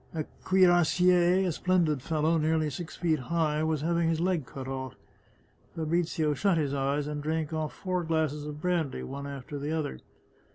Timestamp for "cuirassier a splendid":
0.43-2.01